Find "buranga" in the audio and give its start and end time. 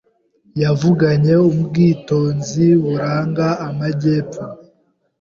2.83-3.47